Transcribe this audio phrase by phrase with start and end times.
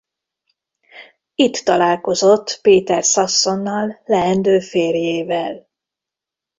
[1.35, 5.67] Itt találkozott Peter Sassonnal leendő férjével.